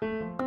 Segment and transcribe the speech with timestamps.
[0.00, 0.39] Thank you.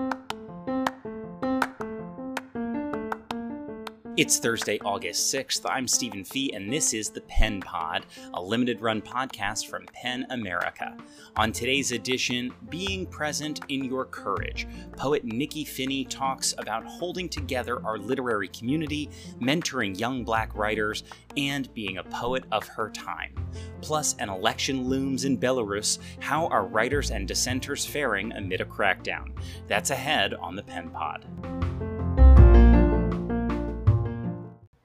[4.16, 5.62] It's Thursday, August 6th.
[5.68, 8.06] I'm Stephen Fee, and this is the Pen Pod,
[8.36, 10.96] a limited run podcast from PEN America.
[11.36, 17.84] On today's edition, being present in your courage, poet Nikky Finney talks about holding together
[17.84, 19.10] our literary community,
[19.42, 21.04] mentoring young black writers,
[21.36, 23.34] and being a poet of her time.
[23.82, 25.98] Plus, an election looms in Belarus.
[26.20, 29.32] How are writers and dissenters faring amid a crackdown?
[29.68, 31.26] That's ahead on the Pen Pod.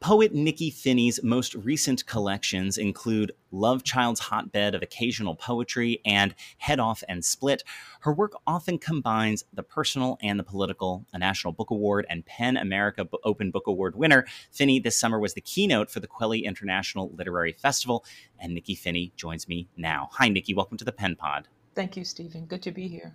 [0.08, 6.80] Poet Nikky Finney's most recent collections include Love Child's Hotbed of Occasional Poetry and Head
[6.80, 7.62] Off and Split.
[8.00, 11.04] Her work often combines the personal and the political.
[11.12, 15.34] A National Book Award and PEN America Open Book Award winner, Finney this summer was
[15.34, 18.02] the keynote for the Kweli International Literary Festival.
[18.38, 20.08] And Nikky Finney joins me now.
[20.12, 20.56] Hi, Nikky.
[20.56, 21.48] Welcome to the Pen Pod.
[21.74, 22.46] Thank you, Stephen.
[22.46, 23.14] Good to be here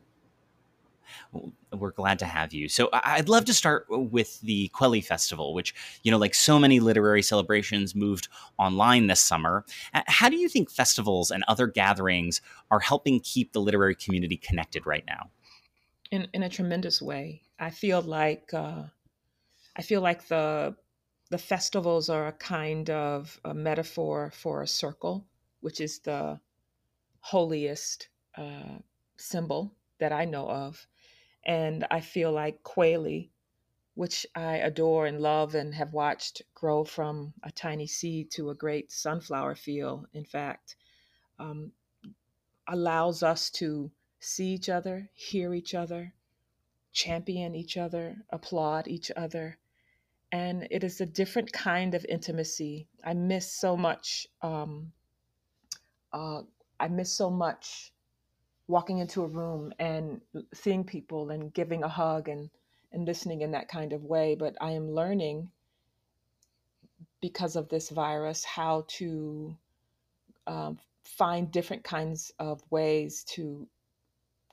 [1.72, 2.70] we're glad to have you.
[2.70, 5.74] So I'd love to start with the Kweli Festival, which,
[6.04, 9.66] you know, like so many literary celebrations moved online this summer.
[9.94, 14.86] How do you think festivals and other gatherings are helping keep the literary community connected
[14.86, 15.30] right now?
[16.12, 17.42] In, in a tremendous way.
[17.60, 18.84] I feel like uh,
[19.76, 20.76] I feel like the
[21.30, 25.26] the festivals are a kind of a metaphor for a circle,
[25.62, 26.40] which is the
[27.22, 28.78] holiest uh,
[29.18, 30.86] symbol that I know of.
[31.46, 33.30] And I feel like Kweli,
[33.96, 38.56] which I adore and love and have watched grow from a tiny seed to a
[38.56, 40.76] great sunflower field, in fact,
[41.40, 41.72] um,
[42.68, 46.14] allows us to see each other, hear each other,
[46.92, 49.58] champion each other, applaud each other.
[50.32, 52.88] And it is a different kind of intimacy.
[53.04, 54.28] I miss so much.
[54.42, 54.94] Um,
[56.12, 56.42] uh,
[56.80, 57.93] I miss so much
[58.68, 60.22] walking into a room and
[60.54, 62.50] seeing people and giving a hug and
[62.92, 64.36] and listening in that kind of way.
[64.36, 65.50] But i am learning
[67.22, 69.58] because of this virus how to
[70.46, 73.68] um, find different kinds of ways to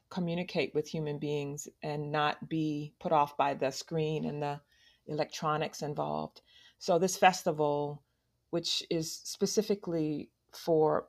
[0.08, 4.60] communicate with human beings and not be put off by the screen and the
[5.06, 6.40] electronics involved.
[6.78, 8.02] So this festival
[8.50, 11.06] which is specifically for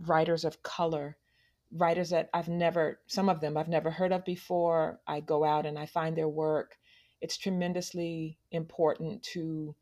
[0.00, 1.16] writers of color
[1.74, 5.00] writers that I've never, some of them I've never heard of before.
[5.06, 6.78] I go out and I find their work.
[7.20, 9.74] It's tremendously important to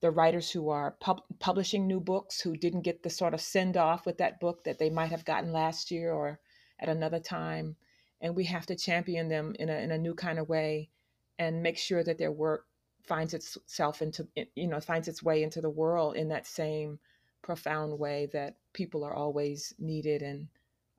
[0.00, 3.76] the writers who are pub- publishing new books who didn't get the sort of send
[3.76, 6.40] off with that book that they might have gotten last year or
[6.78, 7.76] at another time.
[8.20, 10.90] And we have to champion them in a, in a new kind of way
[11.38, 12.66] and make sure that their work
[13.02, 16.98] finds itself into, you know, finds its way into the world in that same
[17.42, 20.48] profound way that people are always needed and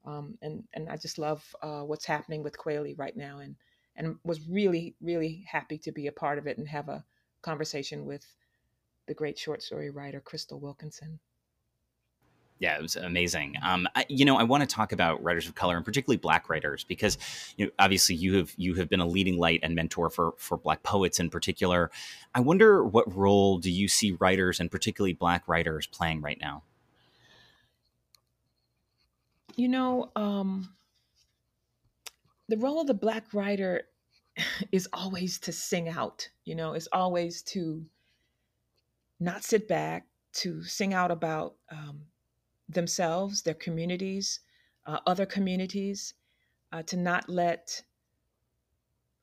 [0.06, 3.56] um, and and I just love uh, what's happening with Kweli right now, and
[3.96, 7.04] and was really really happy to be a part of it and have a
[7.42, 8.26] conversation with
[9.08, 11.20] the great short story writer Crystal Wilkinson.
[12.62, 13.56] Yeah, it was amazing.
[13.64, 16.48] Um, I, you know, I want to talk about writers of color and particularly Black
[16.48, 17.18] writers because,
[17.58, 20.60] you know, obviously you have you have been a leading light and mentor for for
[20.60, 21.90] Black poets in particular.
[22.36, 26.62] I wonder what role do you see writers and particularly Black writers playing right now?
[29.56, 30.70] You know, um,
[32.48, 33.84] the role of the Black writer
[34.72, 37.86] is always to sing out, you know, is always to
[39.20, 42.02] not sit back, to sing out about um,
[42.70, 44.40] themselves, their communities,
[44.86, 46.14] uh, other communities,
[46.72, 47.84] uh, to not let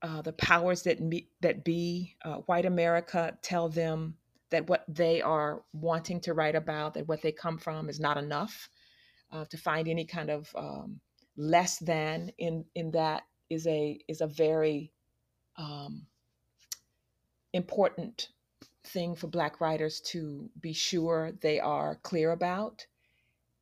[0.02, 4.16] uh, the powers that me, that be, uh, white America, tell them
[4.50, 8.16] that what they are wanting to write about, that what they come from, is not
[8.16, 8.68] enough
[9.32, 11.00] uh, to find any kind of um,
[11.36, 14.92] less than in in that is a is a very
[15.56, 16.06] um,
[17.52, 18.28] important
[18.84, 22.86] thing for black writers to be sure they are clear about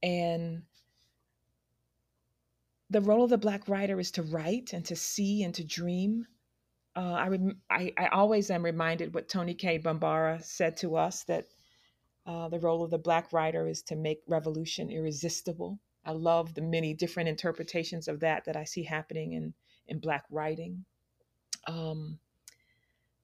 [0.03, 0.63] and
[2.91, 6.27] the role of the black writer is to write and to see and to dream
[6.95, 11.25] uh, I, rem- I, I always am reminded what Toni Cade Bambara said to us
[11.25, 11.45] that
[12.27, 15.79] uh, the role of the Black writer is to make revolution irresistible.
[16.05, 19.55] I love the many different interpretations of that that I see happening in,
[19.87, 20.85] in Black writing.
[21.69, 22.19] Um,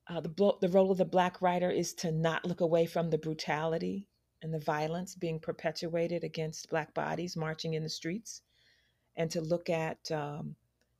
[0.08, 3.18] uh, the, the role of the Black writer is to not look away from the
[3.18, 4.06] brutality
[4.42, 8.42] and the violence being perpetuated against Black bodies marching in the streets,
[9.16, 10.54] and to look at um,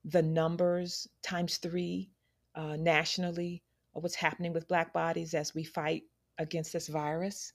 [0.04, 2.10] the numbers times three
[2.54, 3.62] uh, nationally
[3.94, 6.02] of what's happening with Black bodies as we fight
[6.38, 7.52] against this virus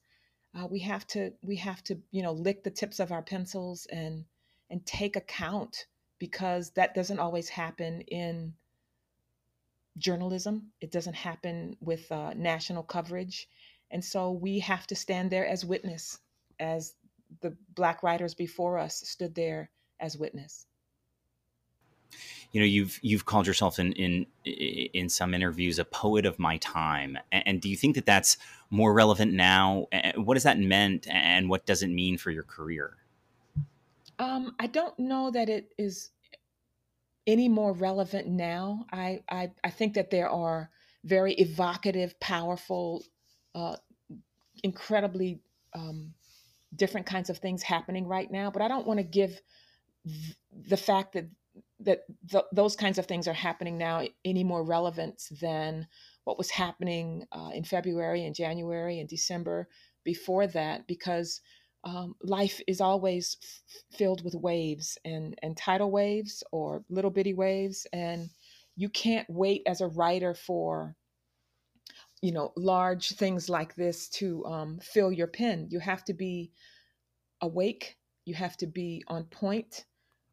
[0.58, 3.86] uh, we have to we have to you know lick the tips of our pencils
[3.92, 4.26] and
[4.70, 5.86] and take account
[6.20, 8.54] because that doesn't always happen in
[9.98, 10.72] journalism.
[10.82, 13.48] It doesn't happen with uh, national coverage.
[13.92, 16.20] And so we have to stand there as witness,
[16.60, 16.94] as
[17.42, 19.70] the Black writers before us stood there
[20.00, 20.66] as witness.
[22.52, 26.58] You know, you've you've called yourself in in in some interviews a poet of my
[26.58, 28.38] time, and do you think that that's
[28.70, 29.88] more relevant now?
[30.16, 32.98] What does that meant, and what does it mean for your career?
[34.20, 36.10] Um, I don't know that it is
[37.28, 38.86] any more relevant now.
[38.92, 40.70] I, I, I think that there are
[41.04, 43.04] very evocative, powerful,
[43.54, 43.76] uh,
[44.64, 45.42] incredibly
[45.74, 46.14] um,
[46.76, 48.50] different kinds of things happening right now.
[48.50, 49.40] But I don't want to give
[50.68, 51.26] the fact that
[51.80, 55.88] that th- those kinds of things are happening now any more relevance than
[56.24, 59.68] what was happening uh, in February and January and December
[60.04, 61.42] before that, because
[61.84, 67.34] um, life is always f- filled with waves and, and tidal waves or little bitty
[67.34, 67.86] waves.
[67.94, 68.30] And
[68.76, 70.96] you can't wait as a writer for,
[72.22, 75.68] you know, large things like this to um, fill your pen.
[75.70, 76.52] You have to be
[77.42, 79.86] awake, you have to be on point.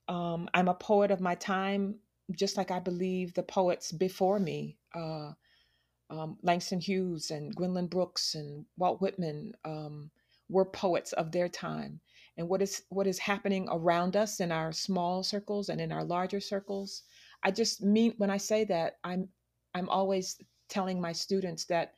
[0.09, 1.97] Um, I'm a poet of my time,
[2.33, 4.79] just like I believe the poets before me.
[4.95, 5.33] Uh,
[6.11, 10.11] um, Langston Hughes and Gwendolyn Brooks and Walt Whitman, um,
[10.49, 12.01] were poets of their time
[12.37, 16.05] and what is what is happening around us in our small circles and in our
[16.05, 17.03] larger circles
[17.43, 19.29] i just mean when i say that i'm
[19.75, 20.37] i'm always
[20.69, 21.95] telling my students that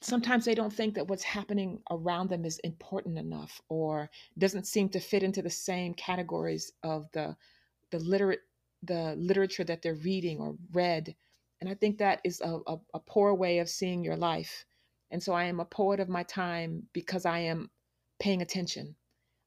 [0.00, 4.88] sometimes they don't think that what's happening around them is important enough or doesn't seem
[4.88, 7.36] to fit into the same categories of the
[7.90, 8.42] the literate
[8.82, 11.14] the literature that they're reading or read
[11.60, 14.64] and i think that is a, a, a poor way of seeing your life
[15.10, 17.70] and so I am a poet of my time because I am
[18.20, 18.94] paying attention.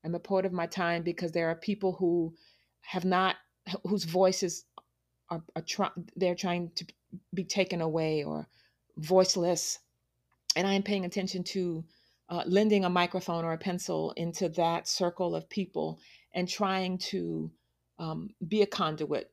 [0.04, 2.36] I'm a poet of my time because there are people who
[2.82, 3.36] have not,
[3.84, 4.66] whose voices
[5.30, 6.86] are, are try, they're trying to
[7.34, 8.48] be taken away or
[8.98, 9.80] voiceless.
[10.56, 11.84] And I am paying attention to
[12.30, 16.00] uh, lending a microphone or a pencil into that circle of people
[16.34, 17.52] and trying to
[18.00, 19.32] um, be a conduit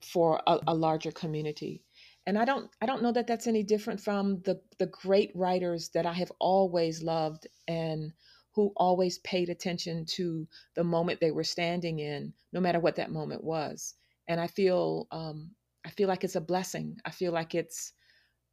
[0.00, 1.82] for a, a larger community.
[2.26, 5.88] And i don't i don't know that that's any different from the the great writers
[5.94, 8.12] that i have always loved and
[8.54, 13.10] who always paid attention to the moment they were standing in no matter what that
[13.10, 13.94] moment was.
[14.28, 15.52] And i feel um,
[15.86, 16.98] i feel like it's a blessing.
[17.04, 17.94] I feel like it's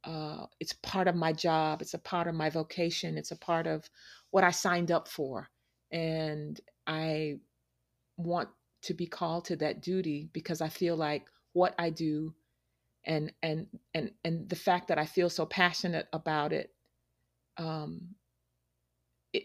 [0.06, 3.66] uh, it's part of my job it's a part of my vocation it's a part
[3.66, 3.88] of
[4.30, 5.48] what i signed up for
[5.92, 7.34] and i
[8.16, 8.48] want
[8.82, 12.34] to be called to that duty because i feel like what i do
[13.06, 16.70] and and and and the fact that I feel so passionate about it
[17.56, 18.14] um,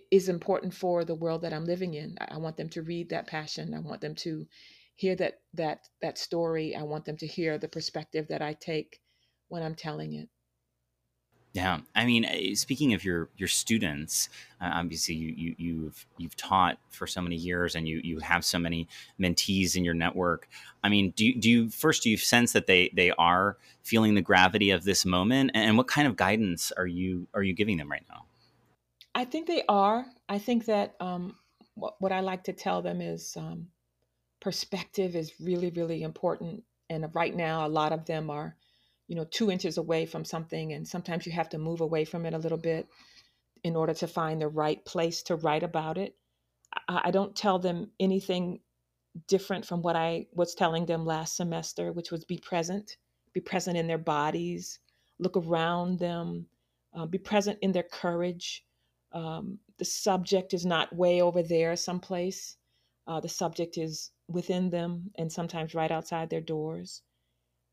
[0.09, 2.17] is important for the world that I'm living in.
[2.19, 3.73] I want them to read that passion.
[3.73, 4.47] I want them to
[4.95, 6.75] hear that that that story.
[6.75, 8.99] I want them to hear the perspective that I take
[9.49, 10.29] when I'm telling it.
[11.53, 14.29] Yeah, I mean, eh, speaking of your your students,
[14.61, 18.45] uh, obviously you, you you've you've taught for so many years, and you you have
[18.45, 18.87] so many
[19.19, 20.47] mentees in your network.
[20.81, 24.15] I mean, do you, do you first do you sense that they they are feeling
[24.15, 27.75] the gravity of this moment, and what kind of guidance are you are you giving
[27.75, 28.25] them right now?
[29.13, 30.05] I think they are.
[30.29, 31.35] I think that um,
[31.75, 33.67] what what I like to tell them is um,
[34.39, 38.55] perspective is really really important, and right now a lot of them are
[39.11, 42.25] you know, two inches away from something, and sometimes you have to move away from
[42.25, 42.87] it a little bit
[43.61, 46.15] in order to find the right place to write about it.
[46.87, 48.61] I, I don't tell them anything
[49.27, 52.95] different from what I was telling them last semester, which was be present,
[53.33, 54.79] be present in their bodies,
[55.19, 56.45] look around them,
[56.95, 58.63] uh, be present in their courage.
[59.11, 62.55] Um, the subject is not way over there someplace.
[63.05, 67.01] Uh, the subject is within them and sometimes right outside their doors.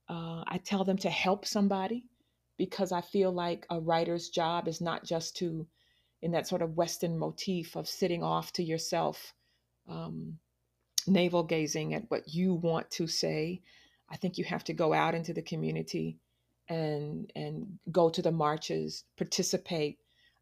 [0.08, 2.04] Uh, I tell them to help somebody
[2.56, 5.66] because I feel like a writer's job is not just to,
[6.22, 9.34] in that sort of Western motif of sitting off to yourself,
[9.88, 10.38] um,
[11.06, 13.62] navel gazing at what you want to say.
[14.10, 16.18] I think you have to go out into the community
[16.68, 19.98] and and go to the marches, participate,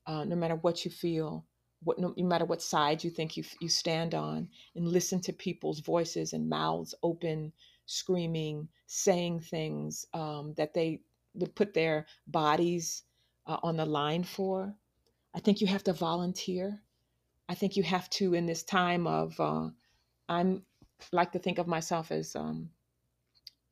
[0.07, 1.45] uh, no matter what you feel,
[1.83, 5.33] what no, no matter what side you think you you stand on, and listen to
[5.33, 7.53] people's voices and mouths open
[7.87, 11.00] screaming, saying things um, that they
[11.35, 13.05] would put their bodies
[13.47, 14.75] uh, on the line for.
[15.35, 16.81] I think you have to volunteer.
[17.49, 19.69] I think you have to, in this time of, uh,
[20.28, 20.62] I'm
[21.12, 22.71] like to think of myself as, um,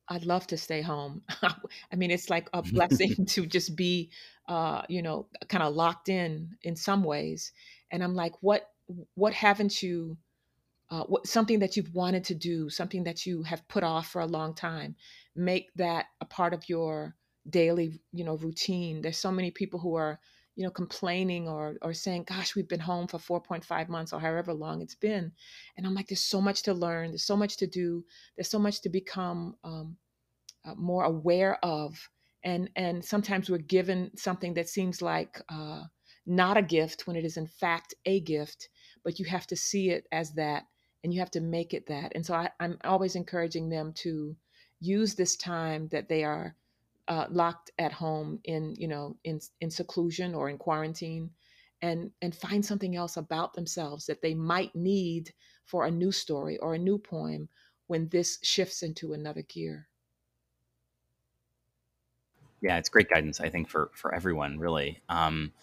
[0.07, 1.23] I'd love to stay home.
[1.41, 4.11] I mean, it's like a blessing to just be,
[4.47, 7.51] uh, you know, kind of locked in in some ways.
[7.91, 8.69] And I'm like, what,
[9.15, 10.17] what haven't you
[10.89, 14.21] uh, what, something that you've wanted to do, something that you have put off for
[14.21, 14.95] a long time.
[15.35, 17.15] Make that a part of your
[17.49, 19.01] daily, you know, routine.
[19.01, 20.19] There's so many people who are,
[20.55, 24.53] you know, complaining or or saying, "Gosh, we've been home for 4.5 months or however
[24.53, 25.31] long it's been,"
[25.75, 27.09] and I'm like, "There's so much to learn.
[27.09, 28.05] There's so much to do.
[28.37, 29.97] There's so much to become um,
[30.65, 32.09] uh, more aware of."
[32.43, 35.83] And and sometimes we're given something that seems like uh,
[36.27, 38.69] not a gift when it is in fact a gift,
[39.03, 40.65] but you have to see it as that
[41.05, 42.13] and you have to make it that.
[42.15, 44.35] And so I, am always encouraging them to
[44.79, 46.55] use this time that they are
[47.07, 51.29] uh, locked at home in, you know, in in seclusion or in quarantine,
[51.83, 55.31] and and find something else about themselves that they might need
[55.63, 57.49] for a new story or a new poem
[57.85, 59.87] when this shifts into another gear.
[62.63, 65.03] Yeah, it's great guidance, I think, for for everyone, really.
[65.07, 65.53] Um,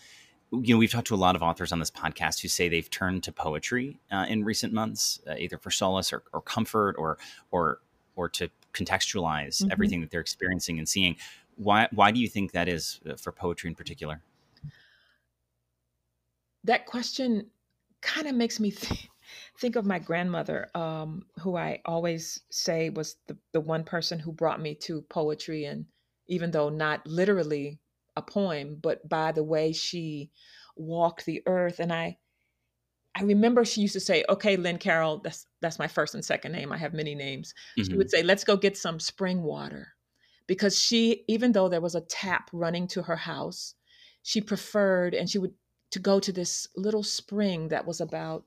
[0.53, 2.91] you know, we've talked to a lot of authors on this podcast who say they've
[2.91, 7.17] turned to poetry uh, in recent months, uh, either for solace or, or, comfort, or
[7.51, 7.81] or
[8.17, 9.73] or to contextualize mm-hmm.
[9.73, 11.17] everything that they're experiencing and seeing.
[11.57, 14.21] Why why do you think that is uh, for poetry in particular?
[16.65, 17.47] That question
[18.03, 19.09] kind of makes me think,
[19.59, 24.33] think of my grandmother, um, who I always say was the, the one person who
[24.33, 25.87] brought me to poetry, and
[26.27, 27.79] even though not literally
[28.17, 30.31] a poem, but by the way she
[30.77, 31.79] walked the earth.
[31.79, 32.19] And I
[33.15, 36.53] I remember she used to say, "Okay, Lynn Carol, that's that's my first and second
[36.53, 36.73] name.
[36.73, 37.91] I have many names." Mm-hmm.
[37.91, 39.95] She would say, "Let's go get some spring water,"
[40.47, 43.75] because she, even though there was a tap running to her house,
[44.23, 45.55] she preferred, and she would
[45.91, 48.45] to go to this little spring that was about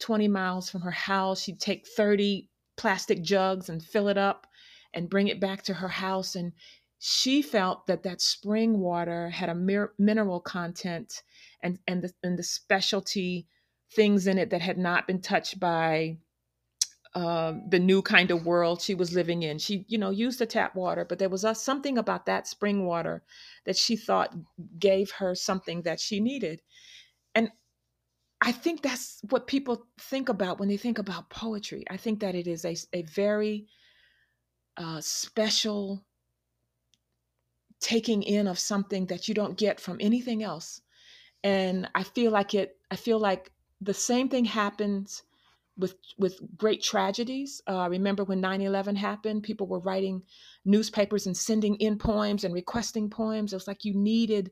[0.00, 1.42] 20 miles from her house.
[1.42, 4.46] She'd take 30 plastic jugs and fill it up
[4.94, 6.52] and bring it back to her house and
[6.98, 11.22] she felt that that spring water had a mir- mineral content
[11.62, 13.46] and and the, and the specialty
[13.94, 16.18] things in it that had not been touched by
[17.14, 19.58] uh, the new kind of world she was living in.
[19.58, 22.84] She, you know, used the tap water, but there was a, something about that spring
[22.84, 23.22] water
[23.64, 24.34] that she thought
[24.78, 26.60] gave her something that she needed.
[27.34, 27.50] And
[28.40, 31.84] I think that's what people think about when they think about poetry.
[31.88, 33.66] I think that it is a, a very
[34.76, 36.05] uh, special
[37.80, 40.80] taking in of something that you don't get from anything else.
[41.44, 45.22] And I feel like it, I feel like the same thing happens
[45.78, 47.60] with with great tragedies.
[47.66, 50.22] Uh, remember when 9/11 happened, people were writing
[50.64, 53.52] newspapers and sending in poems and requesting poems.
[53.52, 54.50] It was like you needed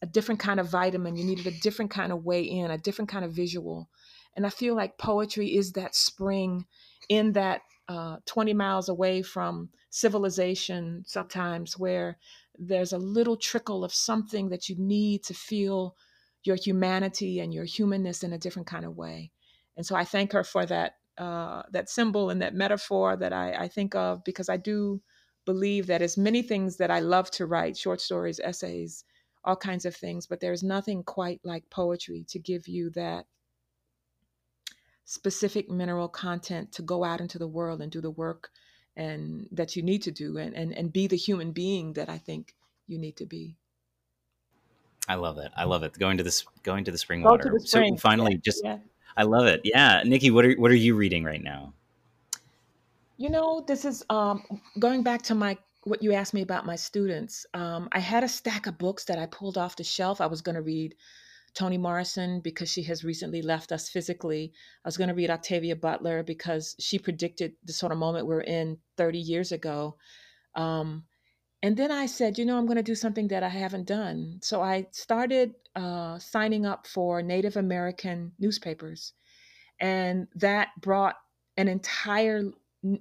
[0.00, 3.08] a different kind of vitamin, you needed a different kind of way in, a different
[3.08, 3.88] kind of visual.
[4.36, 6.66] And I feel like poetry is that spring
[7.08, 12.16] in that uh, 20 miles away from civilization sometimes where
[12.58, 15.96] there's a little trickle of something that you need to feel
[16.44, 19.30] your humanity and your humanness in a different kind of way.
[19.76, 23.52] And so I thank her for that uh, that symbol and that metaphor that I,
[23.52, 25.02] I think of because I do
[25.44, 29.04] believe that as many things that I love to write, short stories, essays,
[29.44, 33.26] all kinds of things, but there's nothing quite like poetry to give you that
[35.04, 38.50] specific mineral content to go out into the world and do the work
[38.96, 42.18] and that you need to do and, and, and be the human being that I
[42.18, 42.54] think
[42.86, 43.56] you need to be.
[45.08, 45.50] I love it.
[45.56, 45.98] I love it.
[45.98, 47.50] Going to this going to the spring Go water.
[47.52, 47.96] The spring.
[47.96, 48.40] So finally yeah.
[48.44, 48.78] just yeah.
[49.16, 49.62] I love it.
[49.64, 50.02] Yeah.
[50.02, 51.74] Nikky, what are what are you reading right now?
[53.16, 54.42] You know, this is um,
[54.78, 57.44] going back to my what you asked me about my students.
[57.54, 60.20] Um, I had a stack of books that I pulled off the shelf.
[60.20, 60.94] I was going to read
[61.54, 64.52] Toni Morrison because she has recently left us physically.
[64.84, 68.40] I was going to read Octavia Butler because she predicted the sort of moment we're
[68.40, 69.96] in 30 years ago.
[70.54, 71.04] Um,
[71.62, 74.38] and then I said, you know, I'm going to do something that I haven't done.
[74.42, 79.12] So I started uh, signing up for Native American newspapers.
[79.78, 81.16] And that brought
[81.56, 82.44] an entire,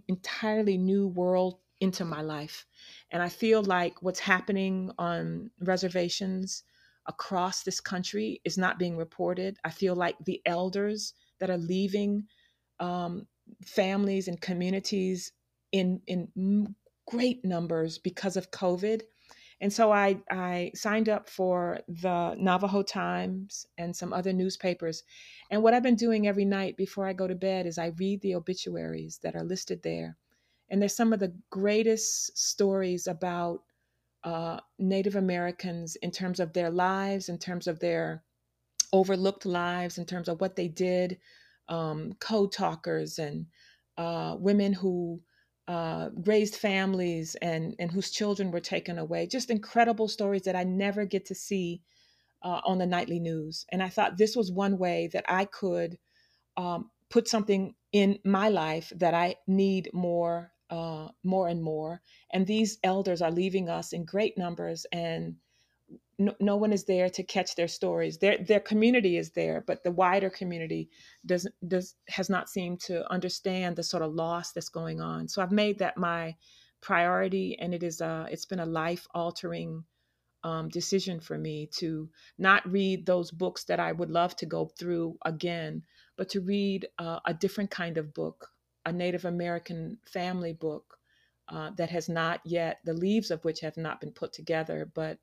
[0.08, 2.65] entirely new world into my life.
[3.10, 6.63] And I feel like what's happening on reservations
[7.08, 9.58] across this country is not being reported.
[9.63, 12.27] I feel like the elders that are leaving
[12.79, 13.27] um,
[13.65, 15.31] families and communities
[15.72, 16.75] in in
[17.08, 19.01] great numbers because of COVID.
[19.60, 25.03] And so I, I signed up for the Navajo Times and some other newspapers.
[25.51, 28.22] And what I've been doing every night before I go to bed is I read
[28.22, 30.17] the obituaries that are listed there.
[30.72, 33.62] And there's some of the greatest stories about
[34.24, 38.24] uh, Native Americans in terms of their lives, in terms of their
[38.94, 41.18] overlooked lives, in terms of what they did,
[41.70, 43.46] um, code talkers and
[43.98, 45.22] uh, women who
[45.68, 49.28] uh, raised families and, and whose children were taken away.
[49.28, 51.82] Just incredible stories that I never get to see
[52.44, 53.66] uh, on the nightly news.
[53.70, 55.98] And I thought this was one way that I could
[56.58, 62.01] um, put something in my life that I need more, uh, more and more.
[62.32, 65.36] And these elders are leaving us in great numbers, and
[66.18, 68.18] no, no one is there to catch their stories.
[68.18, 70.90] Their their community is there, but the wider community
[71.25, 75.28] doesn't does has not seemed to understand the sort of loss that's going on.
[75.28, 76.36] So I've made that my
[76.82, 79.84] priority, and it is a it's been a life altering
[80.44, 84.72] um, decision for me to not read those books that I would love to go
[84.80, 85.84] through again,
[86.18, 88.50] but to read uh, a different kind of book,
[88.85, 90.97] a Native American family book
[91.47, 95.17] uh, that has not yet, the leaves of which have not been put together, but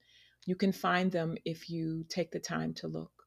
[0.46, 3.24] you can find them if you take the time to look.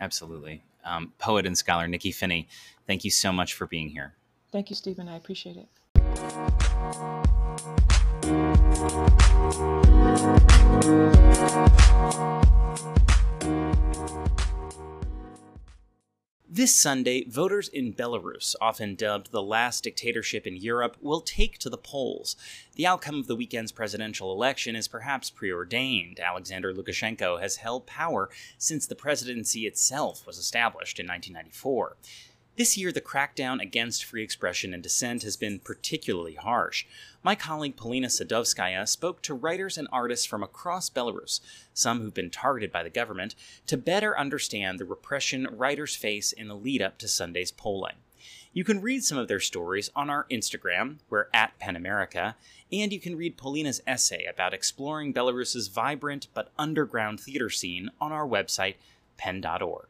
[0.00, 0.64] Absolutely.
[0.84, 2.48] Um, poet and scholar Nikky Finney,
[2.86, 4.14] thank you so much for being here.
[4.50, 5.08] Thank you, Stephen.
[5.08, 5.68] I appreciate it.
[16.54, 21.70] This Sunday, voters in Belarus, often dubbed the last dictatorship in Europe, will take to
[21.70, 22.36] the polls.
[22.74, 26.20] The outcome of the weekend's presidential election is perhaps preordained.
[26.20, 28.28] Alexander Lukashenko has held power
[28.58, 31.96] since the presidency itself was established in 1994.
[32.56, 36.84] This year, the crackdown against free expression and dissent has been particularly harsh.
[37.22, 41.40] My colleague Polina Sadovskaya spoke to writers and artists from across Belarus,
[41.72, 43.34] some who've been targeted by the government,
[43.66, 47.96] to better understand the repression writers face in the lead up to Sunday's polling.
[48.52, 52.36] You can read some of their stories on our Instagram, we're at PEN America,
[52.70, 58.12] and you can read Polina's essay about exploring Belarus's vibrant but underground theater scene on
[58.12, 58.74] our website,
[59.16, 59.86] pen.org.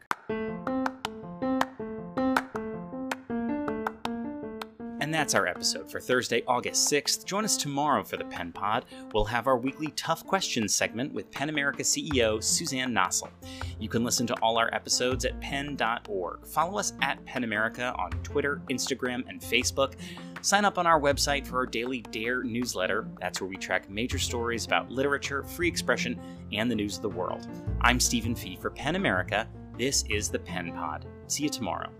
[5.02, 7.24] And that's our episode for Thursday, August 6th.
[7.24, 8.84] Join us tomorrow for the Pen Pod.
[9.12, 13.28] We'll have our weekly Tough Questions segment with PEN America CEO Suzanne Nossel.
[13.80, 16.46] You can listen to all our episodes at pen.org.
[16.46, 19.94] Follow us at PEN America on Twitter, Instagram, and Facebook.
[20.40, 23.08] Sign up on our website for our daily Dare newsletter.
[23.20, 26.16] That's where we track major stories about literature, free expression,
[26.52, 27.48] and the news of the world.
[27.80, 29.48] I'm Stephen Fee for PEN America.
[29.76, 31.06] This is the Pen Pod.
[31.26, 31.90] See you tomorrow.